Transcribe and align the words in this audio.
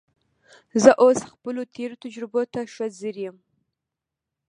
زه 0.83 0.91
اوس 1.03 1.19
خپلو 1.33 1.61
تېرو 1.75 1.95
تجربو 2.03 2.41
ته 2.53 2.59
ښه 2.73 2.85
ځیر 2.99 3.15
یم 3.25 3.37